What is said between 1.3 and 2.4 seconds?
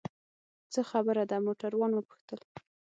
موټروان وپوښتل.